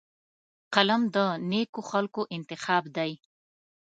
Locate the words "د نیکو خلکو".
1.15-2.21